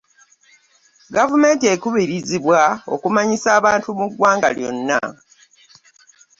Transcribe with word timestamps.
Gavumenti 1.15 1.65
ekubirizibwa 1.75 2.59
okumanyisa 2.93 3.49
abantu 3.59 3.87
mu 3.99 4.05
ggwanga 4.11 4.49
lyonna. 4.57 4.99